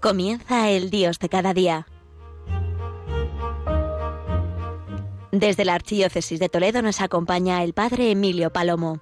[0.00, 1.86] Comienza el Dios de cada día.
[5.30, 9.00] Desde la Archidiócesis de Toledo nos acompaña el Padre Emilio Palomo.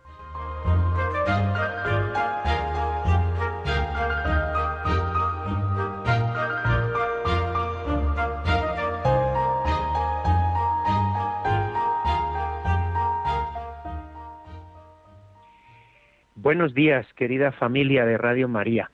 [16.35, 18.91] Buenos días, querida familia de Radio María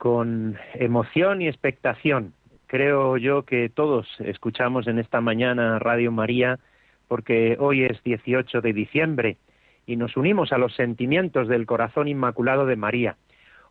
[0.00, 2.32] con emoción y expectación.
[2.66, 6.58] Creo yo que todos escuchamos en esta mañana Radio María
[7.06, 9.36] porque hoy es 18 de diciembre
[9.84, 13.16] y nos unimos a los sentimientos del corazón inmaculado de María.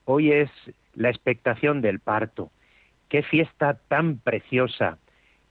[0.05, 0.51] Hoy es
[0.93, 2.51] la expectación del parto.
[3.07, 4.99] Qué fiesta tan preciosa,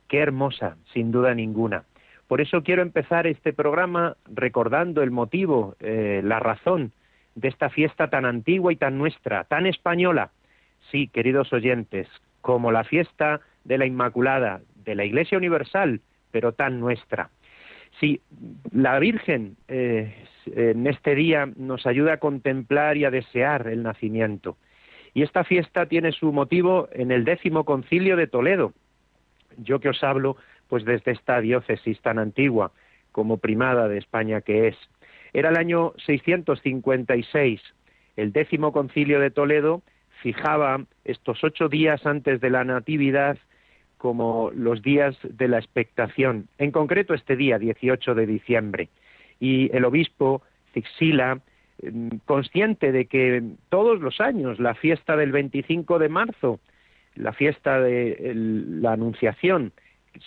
[0.07, 1.83] qué hermosa, sin duda ninguna.
[2.29, 6.93] Por eso quiero empezar este programa recordando el motivo, eh, la razón
[7.35, 10.31] de esta fiesta tan antigua y tan nuestra, tan española,
[10.91, 12.09] Sí, queridos oyentes,
[12.41, 17.31] como la fiesta de la Inmaculada, de la Iglesia Universal, pero tan nuestra.
[18.01, 18.21] Sí,
[18.73, 24.57] la Virgen eh, en este día nos ayuda a contemplar y a desear el nacimiento.
[25.15, 28.73] Y esta fiesta tiene su motivo en el décimo concilio de Toledo.
[29.57, 30.37] Yo que os hablo,
[30.69, 32.73] pues desde esta diócesis tan antigua
[33.13, 34.77] como primada de España que es.
[35.33, 37.61] Era el año 656,
[38.17, 39.83] el décimo concilio de Toledo
[40.23, 43.39] fijaba estos ocho días antes de la Natividad
[43.99, 48.89] como los días de la expectación, en concreto este día, 18 de diciembre.
[49.41, 51.41] Y el obispo Zixila,
[51.83, 56.61] mm, consciente de que todos los años la fiesta del 25 de marzo,
[57.17, 59.73] la fiesta de la Anunciación,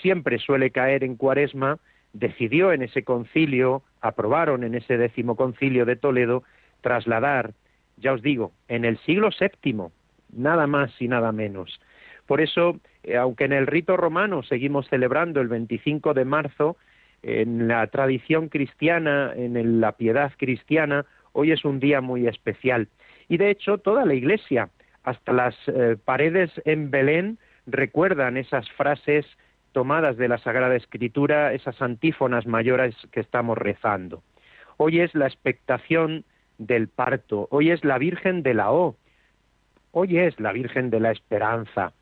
[0.01, 1.79] siempre suele caer en cuaresma,
[2.13, 6.43] decidió en ese concilio, aprobaron en ese décimo concilio de Toledo,
[6.81, 7.53] trasladar
[8.01, 9.87] ya os digo, en el siglo VII,
[10.33, 11.79] nada más y nada menos.
[12.25, 16.77] Por eso, eh, aunque en el rito romano seguimos celebrando el 25 de marzo,
[17.23, 22.87] en la tradición cristiana, en la piedad cristiana, hoy es un día muy especial.
[23.29, 24.69] Y de hecho, toda la Iglesia,
[25.03, 27.37] hasta las eh, paredes en Belén,
[27.67, 29.25] recuerdan esas frases
[29.71, 34.23] tomadas de la Sagrada Escritura, esas antífonas mayores que estamos rezando.
[34.77, 36.25] Hoy es la expectación
[36.61, 38.95] del parto, hoy es la Virgen de la O,
[39.91, 41.93] hoy es la Virgen de la Esperanza.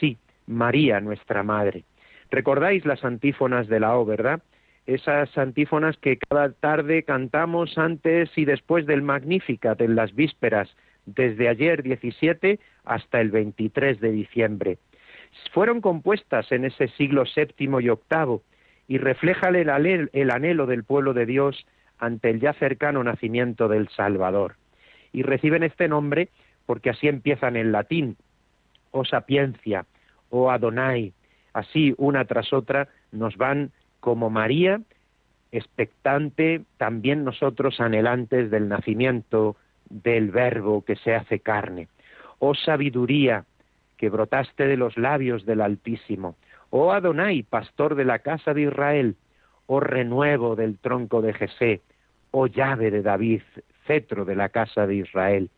[0.00, 1.84] Sí, María, nuestra Madre.
[2.30, 4.42] ¿Recordáis las antífonas de la O, verdad?
[4.86, 10.74] Esas antífonas que cada tarde cantamos antes y después del Magnificat en las vísperas,
[11.06, 14.78] desde ayer 17 hasta el 23 de diciembre.
[15.52, 18.42] Fueron compuestas en ese siglo séptimo y octavo
[18.88, 21.64] y reflejan el anhelo del pueblo de Dios
[22.02, 24.56] ante el ya cercano nacimiento del Salvador.
[25.12, 26.30] Y reciben este nombre
[26.66, 28.16] porque así empiezan en latín,
[28.90, 29.86] o sapiencia,
[30.28, 31.12] o Adonai,
[31.52, 33.70] así una tras otra nos van
[34.00, 34.80] como María,
[35.52, 39.56] expectante, también nosotros anhelantes del nacimiento
[39.88, 41.86] del Verbo que se hace carne.
[42.40, 43.44] Oh sabiduría,
[43.96, 46.34] que brotaste de los labios del Altísimo.
[46.70, 49.14] Oh Adonai, pastor de la casa de Israel.
[49.66, 51.80] Oh renuevo del tronco de Jesé
[52.32, 53.42] oh llave de David,
[53.86, 55.50] cetro de la casa de Israel,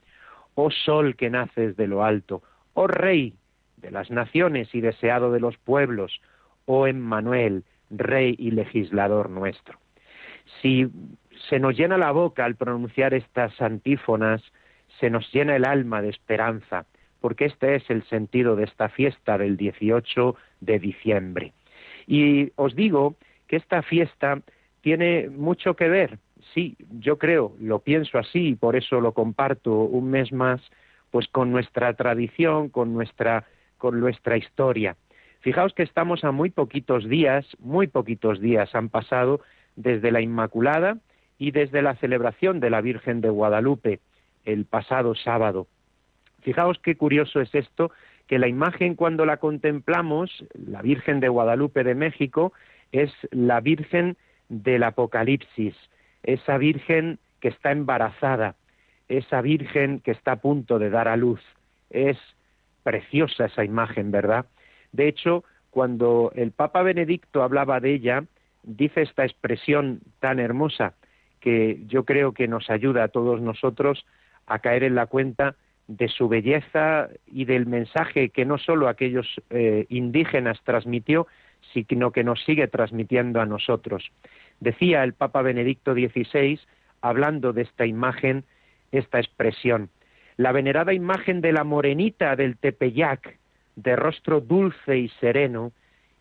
[0.54, 2.42] oh sol que naces de lo alto,
[2.74, 3.34] oh rey
[3.78, 6.20] de las naciones y deseado de los pueblos,
[6.66, 9.78] oh Emmanuel, rey y legislador nuestro.
[10.60, 10.88] Si
[11.48, 14.42] se nos llena la boca al pronunciar estas antífonas,
[15.00, 16.86] se nos llena el alma de esperanza,
[17.20, 21.52] porque este es el sentido de esta fiesta del 18 de diciembre.
[22.06, 23.16] Y os digo
[23.48, 24.40] que esta fiesta
[24.82, 26.18] tiene mucho que ver
[26.52, 30.60] sí, yo creo, lo pienso así y por eso lo comparto un mes más,
[31.10, 33.44] pues con nuestra tradición, con nuestra,
[33.78, 34.96] con nuestra historia.
[35.40, 39.40] Fijaos que estamos a muy poquitos días, muy poquitos días han pasado
[39.76, 40.98] desde la Inmaculada
[41.38, 44.00] y desde la celebración de la Virgen de Guadalupe
[44.44, 45.66] el pasado sábado.
[46.42, 47.90] Fijaos qué curioso es esto,
[48.26, 52.52] que la imagen cuando la contemplamos, la Virgen de Guadalupe de México,
[52.92, 54.16] es la Virgen
[54.48, 55.74] del Apocalipsis,
[56.24, 58.56] esa Virgen que está embarazada,
[59.08, 61.40] esa Virgen que está a punto de dar a luz.
[61.90, 62.18] Es
[62.82, 64.46] preciosa esa imagen, ¿verdad?
[64.92, 68.24] De hecho, cuando el Papa Benedicto hablaba de ella,
[68.62, 70.94] dice esta expresión tan hermosa
[71.40, 74.06] que yo creo que nos ayuda a todos nosotros
[74.46, 75.56] a caer en la cuenta
[75.86, 81.26] de su belleza y del mensaje que no solo aquellos eh, indígenas transmitió,
[81.72, 84.10] sino que nos sigue transmitiendo a nosotros.
[84.60, 86.58] Decía el Papa Benedicto XVI,
[87.00, 88.44] hablando de esta imagen,
[88.92, 89.90] esta expresión,
[90.36, 93.38] la venerada imagen de la morenita del Tepeyac,
[93.76, 95.72] de rostro dulce y sereno,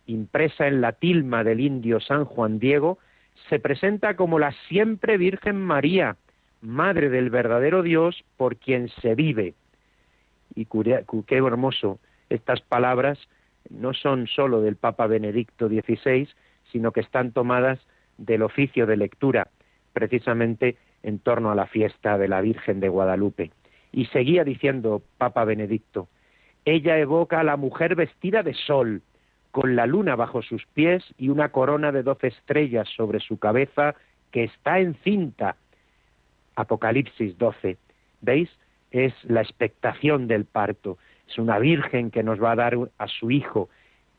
[0.06, 2.98] impresa en la tilma del indio San Juan Diego,
[3.48, 6.16] se presenta como la siempre Virgen María,
[6.60, 9.52] Madre del verdadero Dios por quien se vive.
[10.54, 11.98] Y qué hermoso,
[12.30, 13.18] estas palabras
[13.68, 16.28] no son sólo del Papa Benedicto XVI,
[16.72, 17.80] sino que están tomadas
[18.18, 19.48] del oficio de lectura,
[19.92, 23.50] precisamente en torno a la fiesta de la Virgen de Guadalupe.
[23.92, 26.08] Y seguía diciendo Papa Benedicto,
[26.64, 29.02] ella evoca a la mujer vestida de sol,
[29.50, 33.94] con la luna bajo sus pies y una corona de doce estrellas sobre su cabeza
[34.32, 35.56] que está encinta.
[36.56, 37.76] Apocalipsis 12.
[38.20, 38.50] ¿Veis?
[38.90, 40.98] Es la expectación del parto.
[41.28, 43.68] Es una virgen que nos va a dar a su hijo.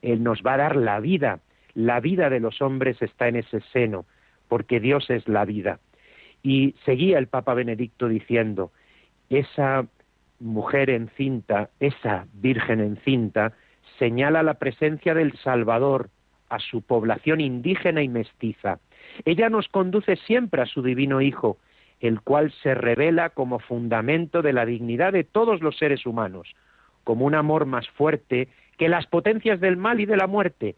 [0.01, 1.39] Él nos va a dar la vida.
[1.75, 4.05] La vida de los hombres está en ese seno,
[4.47, 5.79] porque Dios es la vida.
[6.41, 8.71] Y seguía el Papa Benedicto diciendo,
[9.29, 9.85] esa
[10.39, 13.53] mujer encinta, esa virgen encinta,
[13.99, 16.09] señala la presencia del Salvador
[16.49, 18.79] a su población indígena y mestiza.
[19.25, 21.57] Ella nos conduce siempre a su divino Hijo,
[21.99, 26.55] el cual se revela como fundamento de la dignidad de todos los seres humanos,
[27.03, 30.75] como un amor más fuerte que las potencias del mal y de la muerte,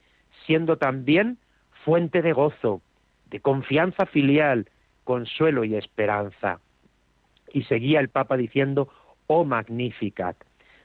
[0.47, 1.37] siendo también
[1.85, 2.81] fuente de gozo,
[3.29, 4.69] de confianza filial,
[5.03, 6.59] consuelo y esperanza.
[7.53, 8.89] Y seguía el Papa diciendo,
[9.27, 10.37] oh Magnificat.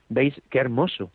[0.09, 1.11] ¿Veis qué hermoso?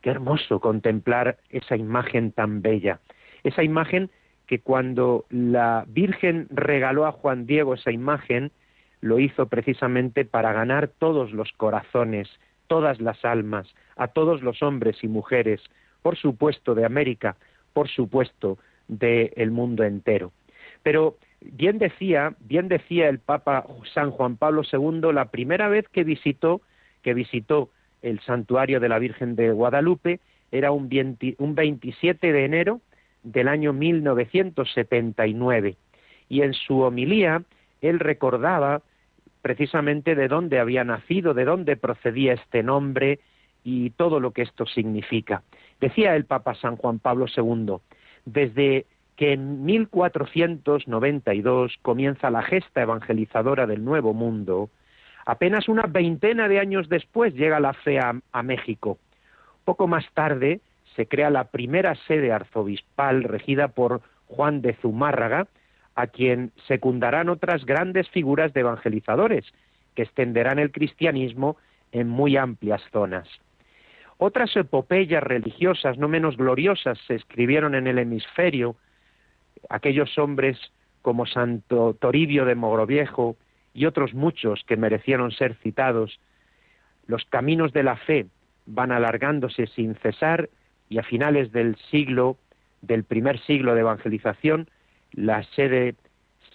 [0.00, 3.00] Qué hermoso contemplar esa imagen tan bella.
[3.42, 4.10] Esa imagen
[4.46, 8.50] que cuando la Virgen regaló a Juan Diego esa imagen,
[9.00, 12.28] lo hizo precisamente para ganar todos los corazones,
[12.68, 15.60] todas las almas, a todos los hombres y mujeres,
[16.02, 17.36] por supuesto de América,
[17.72, 20.32] por supuesto del mundo entero.
[20.82, 26.04] Pero bien decía, bien decía el Papa San Juan Pablo II la primera vez que
[26.04, 26.60] visitó
[27.02, 27.70] que visitó
[28.02, 30.18] el santuario de la Virgen de Guadalupe
[30.50, 32.80] era un, 27 de enero
[33.22, 35.76] del año 1979
[36.28, 37.44] y en su homilía
[37.80, 38.82] él recordaba
[39.42, 43.20] precisamente de dónde había nacido, de dónde procedía este nombre
[43.62, 45.42] y todo lo que esto significa.
[45.80, 47.76] Decía el Papa San Juan Pablo II,
[48.24, 48.86] desde
[49.16, 54.70] que en 1492 comienza la gesta evangelizadora del Nuevo Mundo,
[55.28, 58.96] Apenas una veintena de años después llega la fe a, México.
[59.66, 60.62] Poco más tarde
[60.96, 65.46] se crea la primera sede arzobispal regida por Juan de Zumárraga,
[65.94, 69.44] a quien secundarán otras grandes figuras de evangelizadores,
[69.94, 71.58] que extenderán el cristianismo
[71.92, 73.28] en muy amplias zonas.
[74.18, 78.76] Otras epopeyas religiosas no menos gloriosas se escribieron en el hemisferio,
[79.70, 80.58] aquellos hombres
[81.02, 83.36] como Santo Toribio de Mogroviejo,
[83.74, 86.18] y otros muchos que merecieron ser citados,
[87.06, 88.26] los caminos de la fe
[88.66, 90.50] van alargándose sin cesar
[90.88, 92.36] y a finales del siglo,
[92.82, 94.68] del primer siglo de evangelización,
[95.12, 95.94] la sede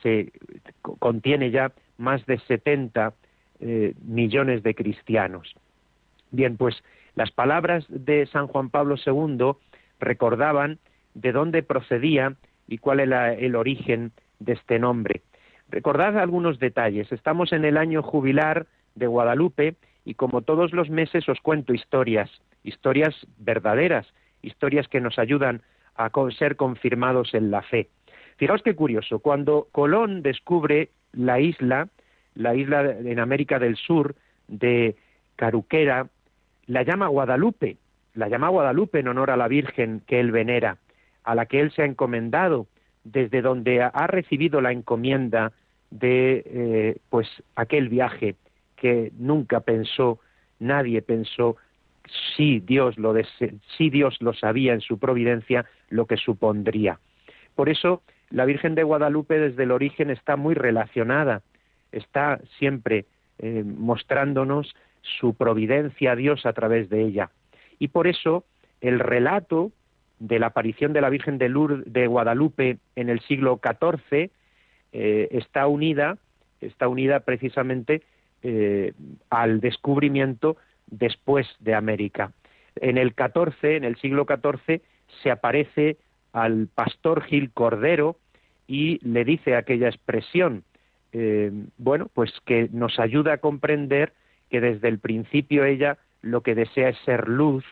[0.01, 0.33] se
[0.81, 3.13] contiene ya más de 70
[3.61, 5.55] eh, millones de cristianos.
[6.31, 6.83] Bien, pues
[7.15, 9.53] las palabras de San Juan Pablo II
[9.99, 10.79] recordaban
[11.13, 12.35] de dónde procedía
[12.67, 15.21] y cuál era el origen de este nombre.
[15.69, 17.11] Recordad algunos detalles.
[17.11, 22.29] Estamos en el año jubilar de Guadalupe y como todos los meses os cuento historias,
[22.63, 24.07] historias verdaderas,
[24.41, 25.61] historias que nos ayudan
[25.95, 27.89] a ser confirmados en la fe.
[28.37, 31.89] Fijaos qué curioso, cuando Colón descubre la isla,
[32.33, 34.15] la isla en América del Sur
[34.47, 34.95] de
[35.35, 36.07] Caruquera,
[36.67, 37.77] la llama Guadalupe,
[38.13, 40.77] la llama Guadalupe en honor a la Virgen que él venera,
[41.23, 42.67] a la que él se ha encomendado,
[43.03, 45.51] desde donde ha recibido la encomienda
[45.89, 48.35] de eh, pues aquel viaje
[48.75, 50.19] que nunca pensó,
[50.59, 51.57] nadie pensó
[52.35, 53.13] si Dios lo
[53.77, 56.99] si Dios lo sabía en su providencia lo que supondría.
[57.55, 61.43] Por eso la Virgen de Guadalupe desde el origen está muy relacionada,
[61.91, 63.05] está siempre
[63.45, 67.29] eh, mostrándonos su providencia a Dios a través de ella.
[67.77, 68.45] Y por eso
[68.79, 69.73] el relato
[70.17, 74.31] de la aparición de la Virgen de, Guadalupe en el siglo XIV
[74.93, 76.19] eh, está unida,
[76.61, 78.03] está unida precisamente
[78.43, 78.93] eh,
[79.29, 80.55] al descubrimiento
[80.87, 82.31] después de América.
[82.77, 84.81] En el 14, en el siglo XIV,
[85.21, 85.97] se aparece
[86.31, 88.15] al pastor Gil Cordero
[88.67, 90.63] y le dice aquella expresión,
[91.13, 94.13] eh, bueno, pues que nos ayuda a comprender
[94.49, 97.63] que desde el principio ella lo que desea es ser luz,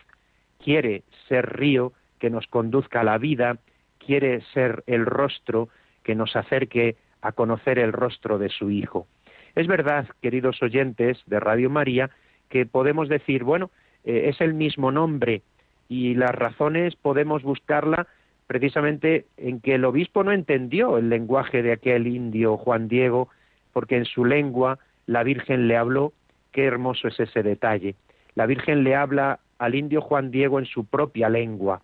[0.62, 3.58] quiere ser río que nos conduzca a la vida,
[3.98, 5.68] quiere ser el rostro
[6.04, 9.06] que nos acerque a conocer el rostro de su Hijo.
[9.54, 12.10] Es verdad, queridos oyentes de Radio María,
[12.48, 13.70] que podemos decir, bueno,
[14.04, 15.42] eh, es el mismo nombre
[15.88, 18.06] y las razones podemos buscarla
[18.46, 23.28] precisamente en que el obispo no entendió el lenguaje de aquel indio Juan Diego,
[23.72, 26.12] porque en su lengua la Virgen le habló,
[26.52, 27.94] qué hermoso es ese detalle.
[28.34, 31.82] La Virgen le habla al indio Juan Diego en su propia lengua.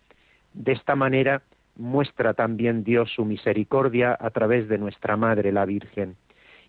[0.55, 1.43] De esta manera
[1.77, 6.17] muestra también Dios su misericordia a través de nuestra Madre la Virgen.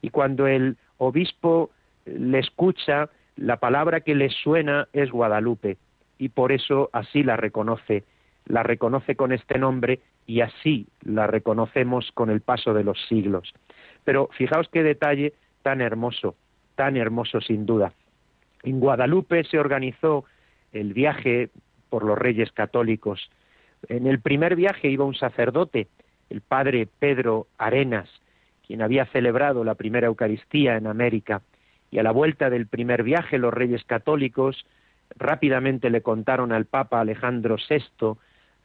[0.01, 1.71] Y cuando el obispo
[2.05, 5.77] le escucha, la palabra que le suena es Guadalupe,
[6.17, 8.03] y por eso así la reconoce,
[8.49, 13.53] la reconoce con este nombre y así la reconocemos con el paso de los siglos.
[14.03, 16.35] Pero fijaos qué detalle tan hermoso,
[16.75, 17.93] tan hermoso sin duda.
[18.63, 20.25] En Guadalupe se organizó
[20.73, 21.49] el viaje
[21.89, 23.29] por los reyes católicos.
[23.87, 25.87] En el primer viaje iba un sacerdote,
[26.29, 28.09] el padre Pedro Arenas,
[28.65, 31.43] quien había celebrado la primera Eucaristía en América.
[31.91, 34.65] Y a la vuelta del primer viaje los reyes católicos
[35.15, 38.17] rápidamente le contaron al Papa Alejandro VI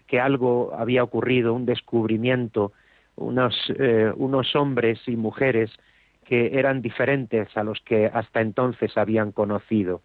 [0.06, 2.73] que algo había ocurrido, un descubrimiento,
[3.16, 5.70] unos, eh, unos hombres y mujeres
[6.25, 10.02] que eran diferentes a los que hasta entonces habían conocido.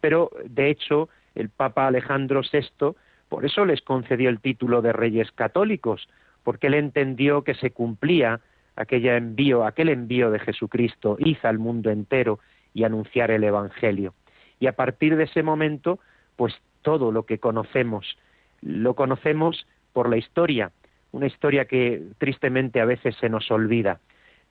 [0.00, 2.94] Pero, de hecho, el Papa Alejandro VI
[3.34, 6.08] por eso les concedió el título de reyes católicos,
[6.44, 8.40] porque él entendió que se cumplía
[8.76, 12.38] aquella envío, aquel envío de Jesucristo, hizo al mundo entero
[12.72, 14.14] y anunciar el Evangelio.
[14.60, 15.98] Y a partir de ese momento,
[16.36, 18.16] pues todo lo que conocemos,
[18.64, 20.72] lo conocemos por la historia,
[21.12, 24.00] una historia que tristemente a veces se nos olvida.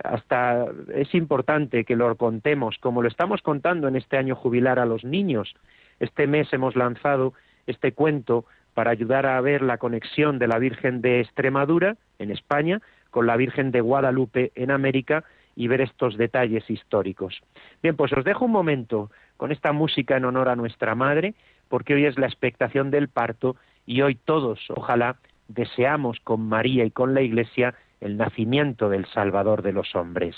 [0.03, 4.86] Hasta es importante que lo contemos, como lo estamos contando en este año jubilar a
[4.86, 5.53] los niños.
[6.00, 7.34] Este mes hemos lanzado
[7.67, 12.82] este cuento para ayudar a ver la conexión de la Virgen de Extremadura, en España,
[13.12, 15.24] con la Virgen de Guadalupe, en América,
[15.55, 17.41] y ver estos detalles históricos.
[17.84, 21.36] Bien, pues os dejo un momento con esta música en honor a nuestra Madre,
[21.70, 26.91] porque hoy es la expectación del parto y hoy todos, ojalá, deseamos con María y
[26.91, 30.35] con la Iglesia el nacimiento del Salvador de los hombres.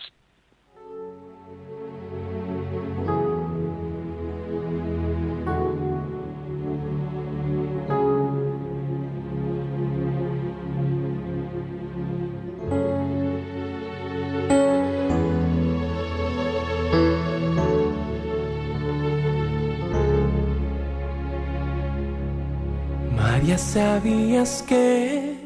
[23.58, 25.38] Sabías que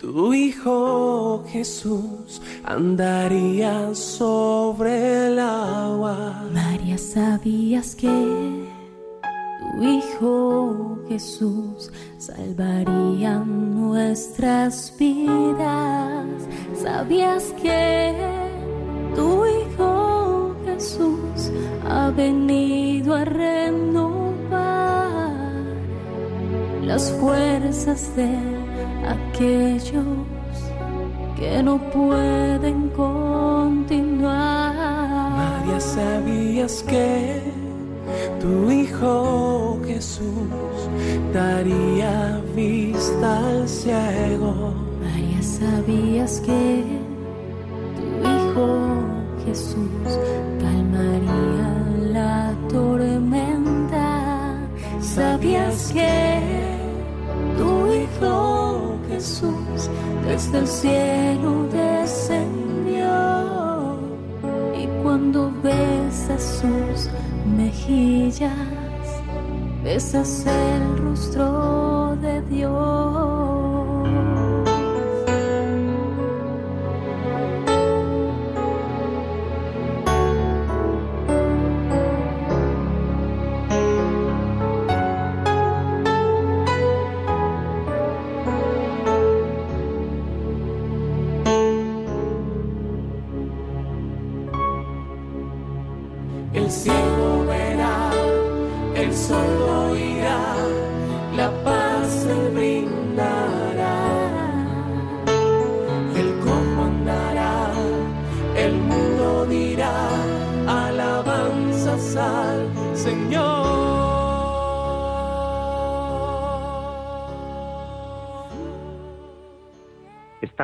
[0.00, 6.44] tu Hijo Jesús andaría sobre el agua.
[6.52, 16.26] María, sabías que tu Hijo Jesús salvaría nuestras vidas.
[16.74, 18.14] Sabías que
[19.14, 21.52] tu Hijo Jesús
[21.88, 22.79] ha venido
[27.00, 28.28] las fuerzas de
[29.08, 30.04] aquellos
[31.34, 34.34] que no pueden continuar.
[35.34, 37.40] María, sabías que
[38.38, 40.90] tu Hijo Jesús
[41.32, 44.74] daría vista al ciego.
[45.02, 46.84] María, sabías que
[47.96, 48.68] tu Hijo
[49.46, 50.18] Jesús
[50.60, 51.70] calmaría
[52.12, 54.58] la tormenta.
[55.00, 56.69] Sabías que
[59.08, 59.90] Jesús
[60.26, 63.06] desde el cielo descendió
[64.74, 67.08] y cuando besas sus
[67.56, 68.50] mejillas
[69.82, 73.49] besas el rostro de Dios.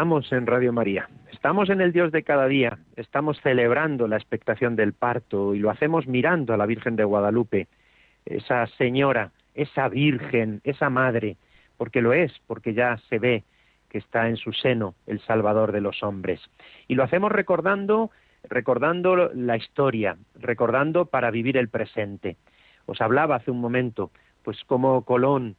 [0.06, 4.76] Estamos en Radio María, estamos en el Dios de cada día, estamos celebrando la expectación
[4.76, 7.66] del parto y lo hacemos mirando a la Virgen de Guadalupe,
[8.24, 11.38] esa señora, esa Virgen, esa Madre,
[11.76, 13.42] porque lo es, porque ya se ve
[13.88, 16.40] que está en su seno el Salvador de los hombres.
[16.86, 18.12] Y lo hacemos recordando,
[18.44, 22.36] recordando la historia, recordando para vivir el presente.
[22.86, 24.12] Os hablaba hace un momento,
[24.44, 25.56] pues como Colón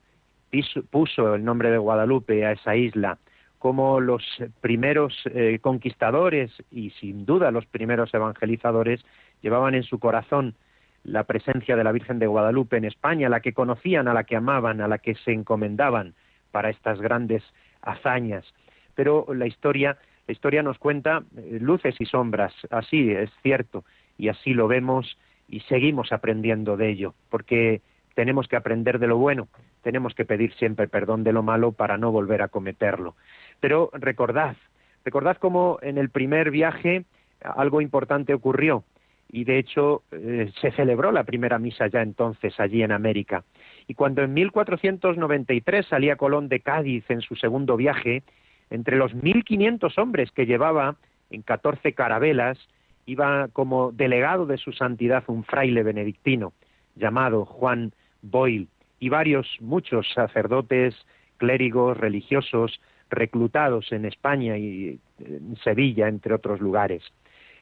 [0.89, 3.17] puso el nombre de Guadalupe a esa isla,
[3.59, 4.23] cómo los
[4.61, 9.03] primeros eh, conquistadores y sin duda los primeros evangelizadores
[9.41, 10.55] llevaban en su corazón
[11.03, 14.35] la presencia de la Virgen de Guadalupe en España, la que conocían, a la que
[14.35, 16.15] amaban, a la que se encomendaban
[16.51, 17.43] para estas grandes
[17.81, 18.45] hazañas.
[18.93, 19.97] Pero la historia,
[20.27, 23.85] la historia nos cuenta eh, luces y sombras, así es cierto,
[24.17, 27.81] y así lo vemos y seguimos aprendiendo de ello, porque
[28.15, 29.47] tenemos que aprender de lo bueno,
[29.83, 33.15] tenemos que pedir siempre perdón de lo malo para no volver a cometerlo.
[33.59, 34.55] Pero recordad,
[35.03, 37.05] recordad cómo en el primer viaje
[37.41, 38.83] algo importante ocurrió
[39.29, 43.43] y de hecho eh, se celebró la primera misa ya entonces allí en América.
[43.87, 48.23] Y cuando en 1493 salía Colón de Cádiz en su segundo viaje,
[48.69, 50.95] entre los 1.500 hombres que llevaba
[51.29, 52.57] en 14 carabelas,
[53.05, 56.53] iba como delegado de su santidad un fraile benedictino
[56.95, 58.67] llamado Juan Boyle
[58.99, 60.95] y varios, muchos sacerdotes,
[61.37, 67.03] clérigos, religiosos, reclutados en España y en Sevilla, entre otros lugares.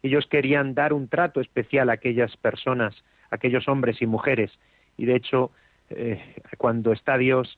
[0.04, 2.96] Ellos querían dar un trato especial a aquellas personas,
[3.32, 4.52] a aquellos hombres y mujeres,
[4.98, 5.52] y de hecho,
[5.90, 6.22] eh,
[6.58, 7.58] cuando está Dios,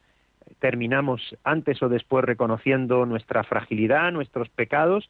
[0.60, 5.10] terminamos antes o después reconociendo nuestra fragilidad, nuestros pecados,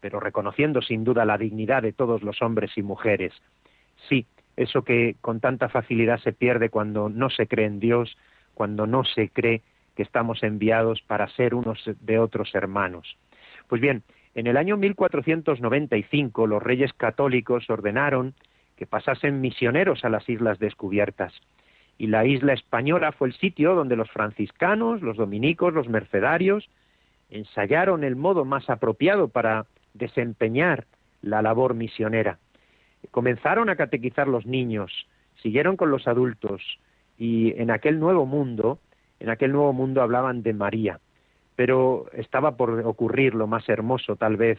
[0.00, 3.32] pero reconociendo sin duda la dignidad de todos los hombres y mujeres.
[4.08, 8.16] Sí, eso que con tanta facilidad se pierde cuando no se cree en Dios,
[8.54, 9.62] cuando no se cree
[9.98, 13.16] que estamos enviados para ser unos de otros hermanos.
[13.66, 14.04] Pues bien,
[14.36, 18.34] en el año 1495 los reyes católicos ordenaron
[18.76, 21.32] que pasasen misioneros a las islas descubiertas.
[21.98, 26.70] Y la isla española fue el sitio donde los franciscanos, los dominicos, los mercedarios
[27.28, 30.86] ensayaron el modo más apropiado para desempeñar
[31.22, 32.38] la labor misionera.
[33.10, 35.08] Comenzaron a catequizar los niños,
[35.42, 36.62] siguieron con los adultos
[37.18, 38.78] y en aquel nuevo mundo
[39.20, 41.00] en aquel nuevo mundo hablaban de María,
[41.56, 44.58] pero estaba por ocurrir lo más hermoso, tal vez,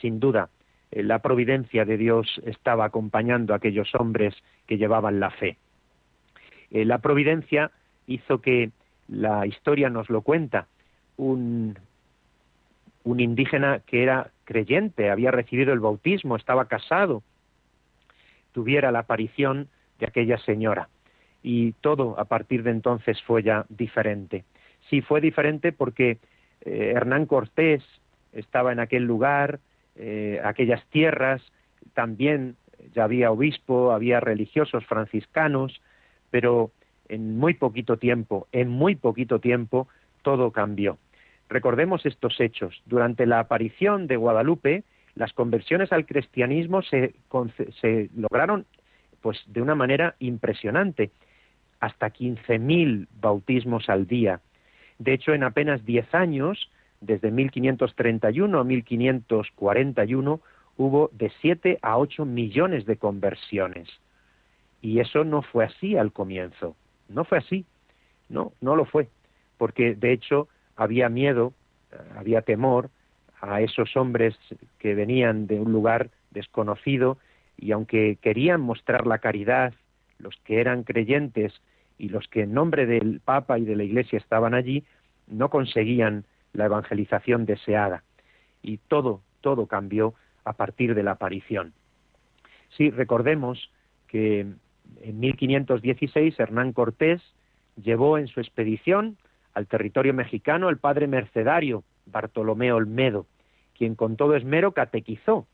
[0.00, 0.48] sin duda.
[0.90, 4.34] Eh, la providencia de Dios estaba acompañando a aquellos hombres
[4.66, 5.56] que llevaban la fe.
[6.70, 7.70] Eh, la providencia
[8.06, 8.70] hizo que
[9.08, 10.66] la historia nos lo cuenta.
[11.16, 11.78] Un,
[13.04, 17.22] un indígena que era creyente, había recibido el bautismo, estaba casado,
[18.52, 20.88] tuviera la aparición de aquella señora
[21.42, 24.44] y todo a partir de entonces fue ya diferente.
[24.88, 26.18] Sí, fue diferente porque
[26.64, 27.82] eh, Hernán Cortés
[28.32, 29.60] estaba en aquel lugar,
[29.96, 31.42] eh, aquellas tierras,
[31.94, 32.56] también
[32.94, 35.80] ya había obispo, había religiosos franciscanos,
[36.30, 36.70] pero
[37.08, 39.88] en muy poquito tiempo, en muy poquito tiempo,
[40.22, 40.98] todo cambió.
[41.48, 42.82] Recordemos estos hechos.
[42.86, 47.14] Durante la aparición de Guadalupe, las conversiones al cristianismo se,
[47.80, 48.64] se lograron
[49.20, 51.10] pues de una manera impresionante
[51.82, 54.40] hasta 15.000 bautismos al día.
[55.00, 60.40] De hecho, en apenas 10 años, desde 1531 a 1541,
[60.76, 63.88] hubo de 7 a 8 millones de conversiones.
[64.80, 66.76] Y eso no fue así al comienzo.
[67.08, 67.66] No fue así.
[68.28, 69.08] No, no lo fue.
[69.58, 71.52] Porque de hecho había miedo,
[72.16, 72.90] había temor
[73.40, 74.36] a esos hombres
[74.78, 77.18] que venían de un lugar desconocido
[77.56, 79.74] y aunque querían mostrar la caridad,
[80.18, 81.52] los que eran creyentes
[82.02, 84.82] y los que en nombre del Papa y de la Iglesia estaban allí
[85.28, 88.02] no conseguían la evangelización deseada.
[88.60, 90.12] Y todo, todo cambió
[90.44, 91.74] a partir de la aparición.
[92.76, 93.70] Sí, recordemos
[94.08, 97.22] que en 1516 Hernán Cortés
[97.80, 99.16] llevó en su expedición
[99.54, 103.26] al territorio mexicano al padre mercedario Bartolomé Olmedo,
[103.78, 105.46] quien con todo esmero catequizó,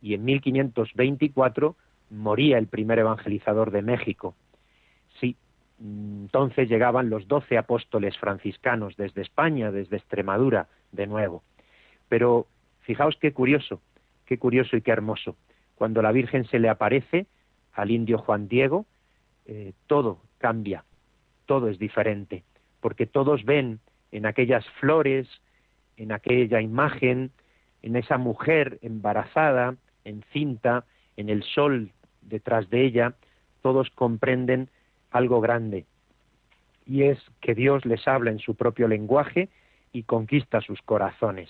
[0.00, 1.76] y en 1524
[2.08, 4.34] moría el primer evangelizador de México.
[5.80, 11.42] Entonces llegaban los doce apóstoles franciscanos desde España, desde Extremadura, de nuevo.
[12.08, 12.46] Pero
[12.80, 13.80] fijaos qué curioso,
[14.26, 15.36] qué curioso y qué hermoso.
[15.74, 17.26] Cuando la Virgen se le aparece
[17.72, 18.86] al indio Juan Diego,
[19.46, 20.84] eh, todo cambia,
[21.46, 22.44] todo es diferente,
[22.80, 23.80] porque todos ven
[24.12, 25.28] en aquellas flores,
[25.96, 27.32] en aquella imagen,
[27.82, 30.84] en esa mujer embarazada, encinta,
[31.16, 31.90] en el sol
[32.22, 33.14] detrás de ella,
[33.62, 34.68] todos comprenden
[35.14, 35.86] algo grande,
[36.86, 39.48] y es que Dios les habla en su propio lenguaje
[39.92, 41.48] y conquista sus corazones.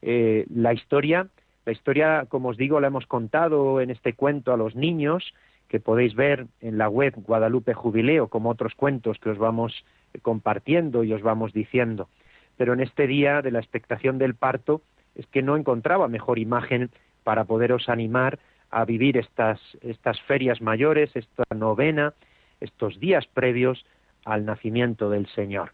[0.00, 1.28] Eh, la historia,
[1.66, 5.34] la historia, como os digo, la hemos contado en este cuento a los niños,
[5.68, 9.84] que podéis ver en la web Guadalupe Jubileo, como otros cuentos que os vamos
[10.22, 12.08] compartiendo y os vamos diciendo.
[12.56, 14.80] Pero en este día de la expectación del parto,
[15.14, 16.90] es que no encontraba mejor imagen
[17.22, 18.38] para poderos animar
[18.70, 22.14] a vivir estas, estas ferias mayores, esta novena,
[22.60, 23.84] estos días previos
[24.24, 25.72] al nacimiento del Señor.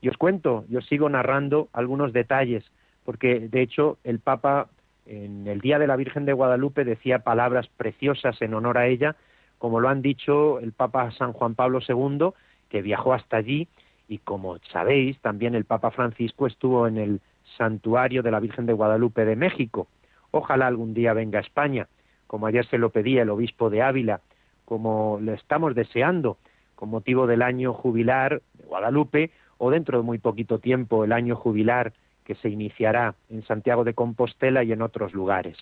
[0.00, 2.64] Y os cuento, yo sigo narrando algunos detalles,
[3.04, 4.68] porque de hecho el Papa
[5.06, 9.16] en el Día de la Virgen de Guadalupe decía palabras preciosas en honor a ella,
[9.58, 12.30] como lo han dicho el Papa San Juan Pablo II,
[12.68, 13.68] que viajó hasta allí,
[14.08, 17.20] y como sabéis, también el Papa Francisco estuvo en el
[17.58, 19.88] santuario de la Virgen de Guadalupe de México.
[20.30, 21.88] Ojalá algún día venga a España,
[22.26, 24.20] como ayer se lo pedía el obispo de Ávila,
[24.70, 26.38] como lo estamos deseando,
[26.76, 31.34] con motivo del año jubilar de Guadalupe, o dentro de muy poquito tiempo el año
[31.34, 35.56] jubilar que se iniciará en Santiago de Compostela y en otros lugares.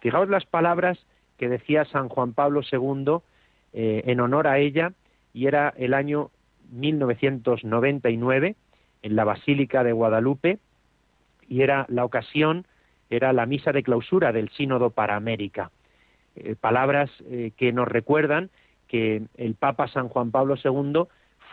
[0.00, 0.98] Fijaos las palabras
[1.38, 3.18] que decía San Juan Pablo II
[3.72, 4.94] eh, en honor a ella,
[5.32, 6.32] y era el año
[6.72, 8.56] 1999
[9.02, 10.58] en la Basílica de Guadalupe,
[11.46, 12.66] y era la ocasión,
[13.10, 15.70] era la misa de clausura del Sínodo para América.
[16.36, 18.50] Eh, palabras eh, que nos recuerdan
[18.88, 21.04] que el Papa San Juan Pablo II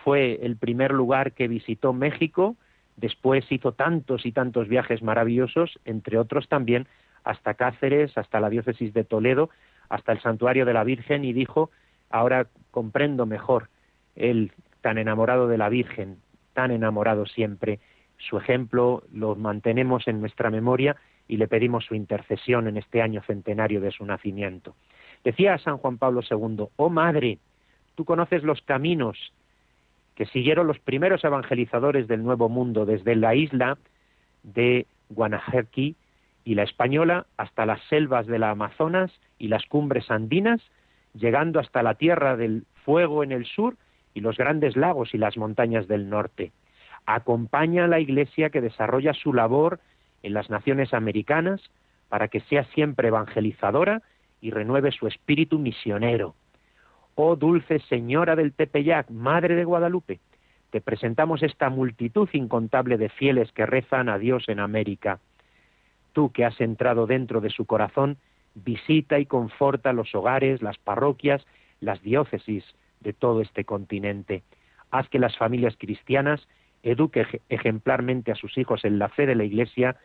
[0.04, 2.56] fue el primer lugar que visitó México,
[2.96, 6.88] después hizo tantos y tantos viajes maravillosos, entre otros también
[7.24, 9.50] hasta Cáceres, hasta la diócesis de Toledo,
[9.90, 11.72] hasta el santuario de la Virgen y dijo,
[12.10, 13.70] ahora comprendo mejor,
[14.16, 16.18] él tan enamorado de la Virgen,
[16.54, 17.80] tan enamorado siempre,
[18.18, 20.96] su ejemplo lo mantenemos en nuestra memoria
[21.28, 24.76] y le pedimos su intercesión en este año centenario de su nacimiento.
[25.24, 27.40] Decía San Juan Pablo II, oh Madre,
[27.96, 29.34] tú conoces los caminos
[30.16, 33.78] que siguieron los primeros evangelizadores del Nuevo Mundo desde la isla
[34.44, 35.96] de Guanajequi
[36.44, 40.62] y la Española hasta las selvas de la Amazonas y las cumbres andinas,
[41.14, 43.76] llegando hasta la Tierra del Fuego en el sur
[44.14, 46.52] y los grandes lagos y las montañas del norte.
[47.06, 49.80] Acompaña a la Iglesia que desarrolla su labor
[50.24, 51.62] en las naciones americanas
[52.10, 54.02] para que sea siempre evangelizadora
[54.42, 56.36] y renueve su espíritu misionero.
[57.16, 60.20] Oh dulce Señora del Tepeyac, Madre de Guadalupe,
[60.70, 65.20] te presentamos esta multitud incontable de fieles que rezan a Dios en América.
[66.14, 68.18] Tú que has entrado dentro de su corazón,
[68.54, 71.46] visita y conforta los hogares, las parroquias,
[71.80, 72.66] las diócesis
[73.00, 74.44] de todo este continente.
[74.92, 76.48] Haz que las familias cristianas
[76.92, 79.98] eduquen ejemplarmente a sus hijos en la fe de la Iglesia,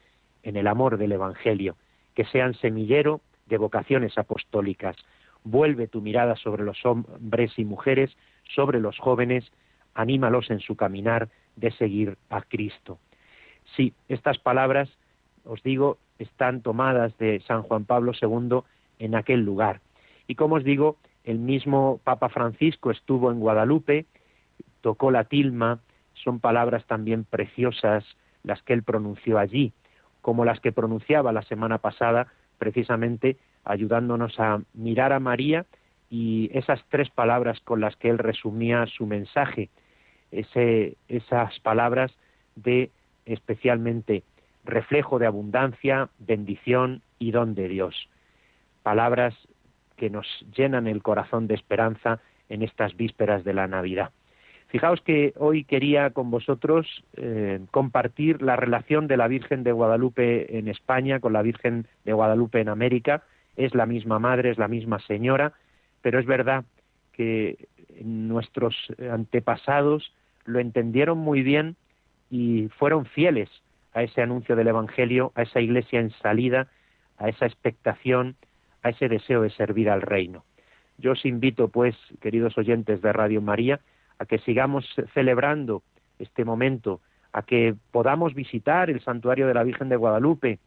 [0.43, 1.77] en el amor del Evangelio,
[2.15, 4.97] que sean semillero de vocaciones apostólicas.
[5.45, 8.11] Vuelve tu mirada sobre los hombres y mujeres,
[8.55, 9.51] sobre los jóvenes,
[9.95, 12.99] anímalos en su caminar de seguir a Cristo.
[13.77, 14.89] Sí, estas palabras,
[15.45, 18.61] os digo, están tomadas de San Juan Pablo II
[18.99, 19.81] en aquel lugar.
[20.27, 24.07] Y como os digo, el mismo Papa Francisco estuvo en Guadalupe,
[24.81, 25.81] tocó la tilma,
[26.23, 28.05] son palabras también preciosas
[28.43, 29.73] las que él pronunció allí,
[30.21, 35.67] como las que pronunciaba la semana pasada, precisamente ayudándonos a mirar a María
[36.11, 39.71] y esas tres palabras con las que él resumía su mensaje,
[40.31, 42.13] esas palabras
[42.57, 42.91] de
[43.27, 44.23] especialmente
[44.65, 48.09] reflejo de abundancia, bendición y don de Dios.
[48.83, 49.35] Palabras
[49.97, 54.11] que nos llenan el corazón de esperanza en estas vísperas de la Navidad.
[54.73, 60.57] Fijaos que hoy quería con vosotros eh, compartir la relación de la Virgen de Guadalupe
[60.57, 63.23] en España con la Virgen de Guadalupe en América.
[63.55, 65.53] Es la misma madre, es la misma señora,
[66.01, 66.65] pero es verdad
[67.13, 67.69] que
[68.03, 68.75] nuestros
[69.13, 70.15] antepasados
[70.47, 71.77] lo entendieron muy bien
[72.31, 73.51] y fueron fieles
[73.93, 76.69] a ese anuncio del Evangelio, a esa iglesia en salida,
[77.19, 78.37] a esa expectación,
[78.83, 80.47] a ese deseo de servir al reino.
[80.97, 83.79] Yo os invito, pues, queridos oyentes de Radio María,
[84.19, 85.83] a que sigamos celebrando
[86.19, 87.01] este momento,
[87.33, 90.59] a que podamos visitar el santuario de la Virgen de Guadalupe.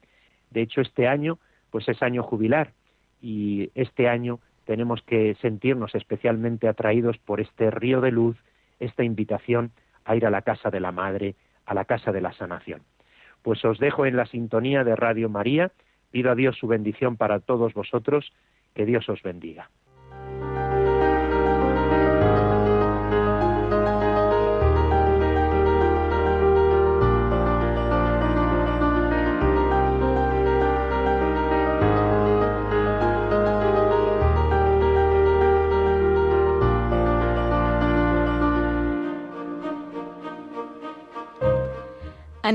[0.52, 1.38] De hecho, este año,
[1.70, 2.74] pues es año jubilar
[3.22, 8.38] y este año tenemos que sentirnos especialmente atraídos por este río de luz,
[8.80, 9.72] esta invitación
[10.06, 12.82] a ir a la casa de la Madre, a la casa de la sanación.
[13.42, 15.72] Pues os dejo en la sintonía de Radio María
[16.16, 18.32] Pido a Dios su bendición para todos vosotros.
[18.74, 19.70] Que Dios os bendiga.